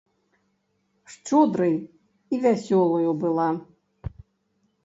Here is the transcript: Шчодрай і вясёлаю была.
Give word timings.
Шчодрай 1.15 1.75
і 1.83 2.35
вясёлаю 2.47 3.11
была. 3.25 3.47